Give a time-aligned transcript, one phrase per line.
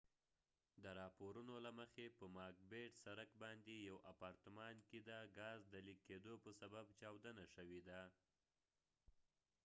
[0.83, 5.11] د راپورونو له مخی په ماک بیت سرک macbeth street باندي یو اپارتمان کې د
[5.37, 8.01] ګاز د لیک کېدو په سبب چاودنه شوي ده